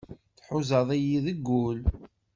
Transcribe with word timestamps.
Tḥuzaḍ-iyi 0.37 1.19
deg 1.25 1.39
wul. 1.47 1.79